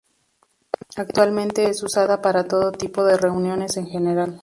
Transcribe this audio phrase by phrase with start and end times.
[0.97, 4.39] Actualmente es usada para todo tipo de reuniones en general.